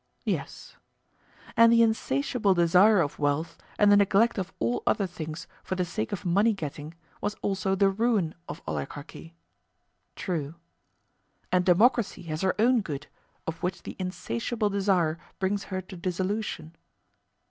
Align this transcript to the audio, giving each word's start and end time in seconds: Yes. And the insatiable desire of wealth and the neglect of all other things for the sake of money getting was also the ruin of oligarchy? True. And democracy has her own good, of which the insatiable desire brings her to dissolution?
Yes. 0.25 0.77
And 1.55 1.71
the 1.71 1.83
insatiable 1.83 2.55
desire 2.55 2.99
of 3.01 3.19
wealth 3.19 3.59
and 3.77 3.91
the 3.91 3.97
neglect 3.97 4.39
of 4.39 4.51
all 4.57 4.81
other 4.87 5.05
things 5.05 5.45
for 5.61 5.75
the 5.75 5.85
sake 5.85 6.11
of 6.11 6.25
money 6.25 6.53
getting 6.53 6.95
was 7.21 7.35
also 7.43 7.75
the 7.75 7.87
ruin 7.91 8.33
of 8.49 8.63
oligarchy? 8.67 9.35
True. 10.15 10.55
And 11.51 11.63
democracy 11.63 12.23
has 12.23 12.41
her 12.41 12.55
own 12.57 12.81
good, 12.81 13.05
of 13.45 13.61
which 13.61 13.83
the 13.83 13.95
insatiable 13.99 14.71
desire 14.71 15.19
brings 15.37 15.65
her 15.65 15.81
to 15.81 15.95
dissolution? 15.95 16.75